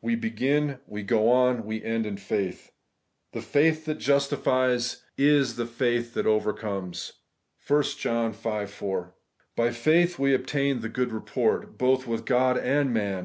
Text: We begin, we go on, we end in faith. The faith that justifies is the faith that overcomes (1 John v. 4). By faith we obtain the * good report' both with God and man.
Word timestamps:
We 0.00 0.14
begin, 0.14 0.78
we 0.86 1.02
go 1.02 1.28
on, 1.28 1.64
we 1.64 1.82
end 1.82 2.06
in 2.06 2.16
faith. 2.16 2.70
The 3.32 3.42
faith 3.42 3.84
that 3.86 3.98
justifies 3.98 5.02
is 5.18 5.56
the 5.56 5.66
faith 5.66 6.14
that 6.14 6.24
overcomes 6.24 7.14
(1 7.66 7.82
John 7.98 8.32
v. 8.32 8.66
4). 8.66 9.14
By 9.56 9.72
faith 9.72 10.20
we 10.20 10.34
obtain 10.34 10.82
the 10.82 10.88
* 10.88 10.88
good 10.98 11.10
report' 11.10 11.76
both 11.78 12.06
with 12.06 12.26
God 12.26 12.56
and 12.56 12.94
man. 12.94 13.20